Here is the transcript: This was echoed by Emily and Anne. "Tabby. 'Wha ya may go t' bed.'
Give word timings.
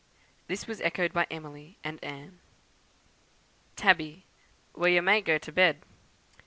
This 0.47 0.65
was 0.65 0.81
echoed 0.81 1.13
by 1.13 1.27
Emily 1.29 1.77
and 1.83 2.03
Anne. 2.03 2.39
"Tabby. 3.75 4.23
'Wha 4.75 4.87
ya 4.87 4.99
may 5.03 5.21
go 5.21 5.37
t' 5.37 5.51
bed.' 5.51 5.83